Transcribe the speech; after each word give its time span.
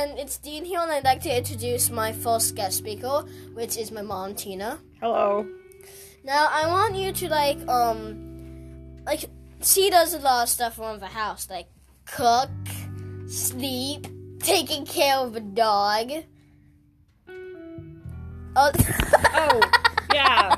and 0.00 0.18
it's 0.18 0.38
Dean 0.38 0.64
here, 0.64 0.80
and 0.80 0.90
I'd 0.90 1.04
like 1.04 1.20
to 1.22 1.36
introduce 1.36 1.90
my 1.90 2.12
first 2.12 2.54
guest 2.54 2.78
speaker, 2.78 3.24
which 3.52 3.76
is 3.76 3.90
my 3.90 4.00
mom, 4.00 4.34
Tina. 4.34 4.78
Hello. 5.00 5.46
Now, 6.24 6.48
I 6.50 6.66
want 6.68 6.96
you 6.96 7.12
to 7.12 7.28
like, 7.28 7.68
um, 7.68 8.96
like 9.04 9.26
she 9.62 9.90
does 9.90 10.14
a 10.14 10.18
lot 10.18 10.44
of 10.44 10.48
stuff 10.48 10.78
around 10.78 11.00
the 11.00 11.06
house, 11.06 11.48
like 11.50 11.68
cook, 12.06 12.48
sleep, 13.26 14.06
taking 14.40 14.86
care 14.86 15.16
of 15.16 15.36
a 15.36 15.40
dog. 15.40 16.12
Oh, 18.56 18.72
Oh, 19.32 19.60
yeah. 20.14 20.56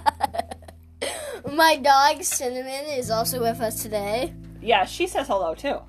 my 1.52 1.76
dog 1.76 2.22
Cinnamon 2.22 2.86
is 2.96 3.10
also 3.10 3.40
with 3.40 3.60
us 3.60 3.82
today. 3.82 4.34
Yeah, 4.60 4.84
she 4.84 5.06
says 5.08 5.26
hello 5.26 5.54
too. 5.54 5.80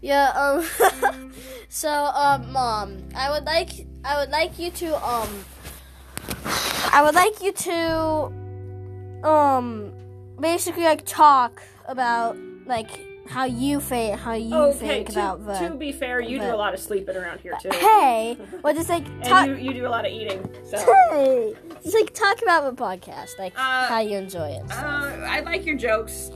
Yeah, 0.00 0.30
um 0.30 1.32
so 1.68 1.88
um 1.90 2.52
mom, 2.52 2.98
I 3.14 3.30
would 3.30 3.44
like 3.44 3.70
I 4.04 4.18
would 4.20 4.30
like 4.30 4.58
you 4.58 4.70
to 4.70 4.96
um 5.06 5.44
I 6.92 7.02
would 7.04 7.14
like 7.14 7.42
you 7.42 7.52
to 7.52 9.28
um 9.28 9.92
basically 10.40 10.84
like 10.84 11.04
talk 11.04 11.62
about 11.86 12.36
like 12.66 12.88
how 13.28 13.44
you 13.44 13.78
think 13.80 14.18
how 14.18 14.32
you 14.32 14.56
Okay, 14.56 14.78
think 14.78 15.06
to, 15.08 15.12
about 15.12 15.46
the 15.46 15.68
to 15.68 15.74
be 15.76 15.92
fair, 15.92 16.20
you 16.20 16.38
do 16.40 16.46
a 16.52 16.56
lot 16.56 16.74
of 16.74 16.80
sleeping 16.80 17.14
around 17.16 17.40
here 17.40 17.56
too. 17.60 17.70
Hey, 17.70 18.36
well 18.62 18.74
just 18.74 18.88
like 18.88 19.04
talk 19.22 19.46
And 19.46 19.58
you, 19.60 19.68
you 19.68 19.74
do 19.74 19.86
a 19.86 19.88
lot 19.90 20.04
of 20.06 20.12
eating. 20.12 20.42
So 20.64 20.78
Hey, 21.10 21.54
just 21.82 21.94
like 21.94 22.12
talk 22.14 22.42
about 22.42 22.64
the 22.74 22.82
podcast, 22.82 23.38
like 23.38 23.52
Uh, 23.56 23.86
how 23.86 24.00
you 24.00 24.16
enjoy 24.16 24.48
it. 24.48 24.62
uh, 24.70 25.26
I 25.28 25.40
like 25.40 25.66
your 25.66 25.76
jokes. 25.76 26.30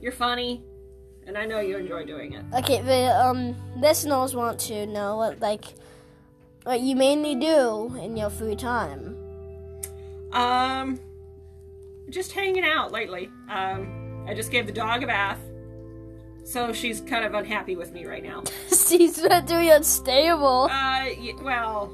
You're 0.00 0.12
funny. 0.12 0.62
And 1.26 1.36
I 1.36 1.44
know 1.44 1.58
you 1.60 1.76
enjoy 1.76 2.04
doing 2.04 2.34
it. 2.34 2.44
Okay, 2.54 2.80
the 2.82 3.14
um 3.20 3.56
listeners 3.76 4.34
want 4.34 4.60
to 4.60 4.86
know 4.86 5.16
what 5.16 5.40
like 5.40 5.64
what 6.64 6.80
you 6.80 6.94
mainly 6.96 7.34
do 7.34 7.94
in 8.00 8.16
your 8.16 8.30
free 8.30 8.56
time. 8.56 9.16
Um 10.32 11.00
just 12.10 12.32
hanging 12.32 12.64
out 12.64 12.92
lately. 12.92 13.28
Um 13.50 14.24
I 14.28 14.34
just 14.34 14.50
gave 14.50 14.66
the 14.66 14.72
dog 14.72 15.02
a 15.02 15.06
bath. 15.06 15.38
So 16.44 16.72
she's 16.72 17.00
kind 17.00 17.24
of 17.24 17.34
unhappy 17.34 17.74
with 17.74 17.92
me 17.92 18.06
right 18.06 18.22
now. 18.22 18.44
She's 18.68 19.20
not 19.20 19.48
doing 19.48 19.68
unstable. 19.68 20.64
Uh, 20.70 21.06
y- 21.18 21.34
well, 21.42 21.92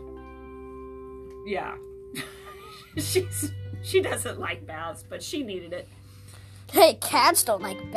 yeah. 1.47 1.77
She's 2.99 3.51
she 3.83 4.03
doesn't 4.03 4.39
like 4.39 4.67
baths, 4.67 5.05
but 5.09 5.23
she 5.23 5.43
needed 5.43 5.73
it. 5.73 5.89
Hey, 6.73 6.95
cats 6.95 7.43
don't 7.45 7.63
like. 7.63 7.77
If 7.79 7.93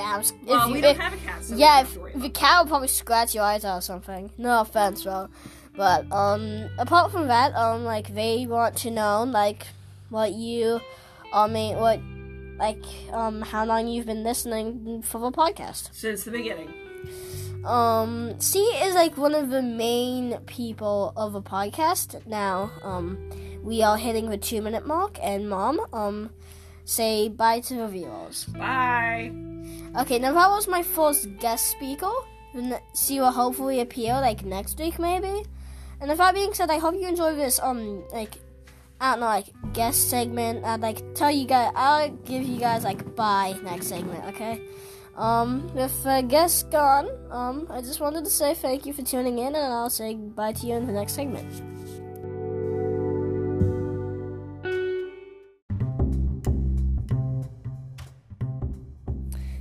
Well, 0.45 0.67
you- 0.67 0.73
we 0.75 0.81
don't 0.81 0.91
if- 0.91 0.97
have 0.97 1.13
a 1.13 1.17
cat, 1.17 1.43
so 1.43 1.55
yeah, 1.55 1.81
if, 1.81 1.97
if 2.13 2.23
a 2.23 2.29
cat 2.29 2.61
will 2.63 2.69
probably 2.69 2.87
scratch 2.89 3.33
your 3.33 3.43
eyes 3.43 3.63
out 3.63 3.77
or 3.77 3.81
something. 3.81 4.31
No 4.37 4.61
offense, 4.61 5.03
bro. 5.03 5.29
But 5.75 6.11
um, 6.11 6.69
apart 6.77 7.11
from 7.11 7.27
that, 7.27 7.53
um, 7.55 7.83
like 7.85 8.13
they 8.13 8.45
want 8.45 8.75
to 8.77 8.91
know 8.91 9.23
like 9.23 9.67
what 10.09 10.33
you, 10.33 10.81
I 11.33 11.47
mean, 11.47 11.77
what 11.77 11.99
like 12.57 12.83
um 13.11 13.41
how 13.41 13.65
long 13.65 13.87
you've 13.89 14.05
been 14.05 14.23
listening 14.23 15.01
for 15.01 15.19
the 15.19 15.31
podcast. 15.31 15.89
since 15.93 16.23
the 16.23 16.31
beginning. 16.31 16.73
Um, 17.65 18.39
C 18.39 18.59
is 18.59 18.93
like 18.93 19.17
one 19.17 19.33
of 19.33 19.49
the 19.49 19.61
main 19.61 20.37
people 20.45 21.11
of 21.17 21.33
a 21.35 21.41
podcast 21.41 22.25
now. 22.27 22.71
Um, 22.83 23.29
we 23.63 23.81
are 23.81 23.97
hitting 23.97 24.29
the 24.29 24.37
two 24.37 24.61
minute 24.61 24.85
mark, 24.85 25.17
and 25.21 25.49
mom, 25.49 25.79
um, 25.91 26.29
say 26.86 27.30
bye 27.30 27.59
to 27.61 27.73
the 27.75 27.88
viewers. 27.88 28.45
Bye. 28.45 29.31
Okay, 29.97 30.19
now 30.19 30.33
that 30.33 30.50
was 30.50 30.67
my 30.67 30.83
first 30.83 31.27
guest 31.39 31.72
speaker. 31.72 32.11
She 32.95 33.19
will 33.19 33.31
hopefully 33.31 33.82
appear 33.82 34.14
like 34.14 34.45
next 34.45 34.80
week, 34.80 34.98
maybe. 34.99 35.43
And 35.99 36.09
with 36.09 36.20
that 36.20 36.33
being 36.33 36.54
said, 36.54 36.70
I 36.70 36.77
hope 36.77 36.95
you 36.95 37.08
enjoy 37.08 37.36
this. 37.36 37.59
Um, 37.61 38.04
like 38.14 38.36
I 39.02 39.11
don't 39.11 39.20
know, 39.21 39.26
like 39.26 39.48
guest 39.73 40.09
segment. 40.09 40.64
I'd 40.64 40.82
like 40.82 41.15
tell 41.15 41.32
you 41.32 41.45
guys. 41.45 41.71
I'll 41.76 42.09
give 42.09 42.43
you 42.43 42.59
guys 42.59 42.83
like 42.83 43.15
bye 43.15 43.55
next 43.64 43.88
segment. 43.88 44.23
Okay. 44.36 44.61
Um, 45.17 45.73
with 45.73 46.04
the 46.04 46.26
guests 46.27 46.64
gone, 46.64 47.08
um, 47.32 47.67
I 47.70 47.80
just 47.80 48.02
wanted 48.02 48.26
to 48.26 48.30
say 48.30 48.54
thank 48.54 48.86
you 48.86 48.92
for 48.92 49.02
tuning 49.02 49.39
in, 49.39 49.55
and 49.55 49.73
I'll 49.73 49.89
say 49.89 50.15
bye 50.15 50.52
to 50.52 50.67
you 50.67 50.76
in 50.76 50.88
the 50.88 50.93
next 50.93 51.14
segment. 51.14 51.74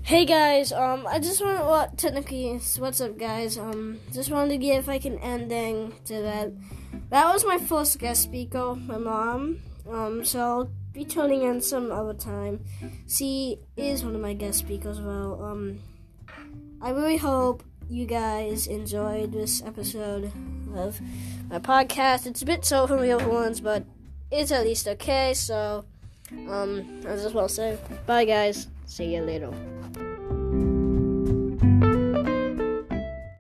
Hey 0.05 0.27
guys, 0.27 0.71
um, 0.71 1.07
I 1.07 1.19
just 1.19 1.41
want 1.41 1.65
well, 1.65 1.91
technically, 1.97 2.61
what's 2.77 3.01
up, 3.01 3.17
guys? 3.17 3.57
Um, 3.57 4.01
just 4.13 4.31
wanted 4.31 4.51
to 4.51 4.59
give 4.59 4.87
like 4.87 5.07
an 5.07 5.19
ending 5.21 5.95
to 6.05 6.21
that. 6.21 6.53
That 7.09 7.33
was 7.33 7.43
my 7.47 7.57
first 7.57 7.99
guest 7.99 8.23
speaker, 8.23 8.75
my 8.75 8.99
mom. 8.99 9.63
Um, 9.89 10.23
so 10.23 10.41
I'll 10.41 10.71
be 10.93 11.07
tuning 11.07 11.45
in 11.45 11.63
some 11.63 11.91
other 11.91 12.13
time. 12.13 12.63
She 13.09 13.61
is 13.79 14.05
one 14.05 14.15
of 14.15 14.21
my 14.21 14.35
guest 14.35 14.59
speakers. 14.59 15.01
Well, 15.01 15.43
um, 15.43 15.81
I 16.83 16.91
really 16.91 17.17
hope 17.17 17.65
you 17.89 18.05
guys 18.05 18.67
enjoyed 18.67 19.33
this 19.33 19.63
episode 19.63 20.31
of 20.77 21.01
my 21.49 21.61
podcast. 21.61 22.27
It's 22.27 22.43
a 22.43 22.47
bit 22.47 22.67
slow 22.67 22.87
from 22.87 23.01
the 23.01 23.13
other 23.13 23.27
ones, 23.31 23.59
but 23.59 23.87
it's 24.31 24.53
at 24.53 24.65
least 24.65 24.87
okay. 24.87 25.33
So, 25.33 25.87
um, 26.49 27.01
I 27.07 27.17
just 27.17 27.35
to 27.49 27.55
say 27.55 27.79
bye, 28.07 28.25
guys. 28.25 28.69
See 28.87 29.15
you 29.15 29.23
later. 29.23 29.53